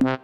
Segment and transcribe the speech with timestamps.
[0.00, 0.21] Bye.